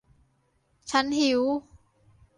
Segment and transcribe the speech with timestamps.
[0.91, 1.41] "ฉันหิว!"